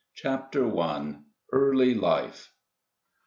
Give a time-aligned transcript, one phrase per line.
[0.15, 1.19] CHAPTER I.
[1.53, 2.51] EARLY LIFE.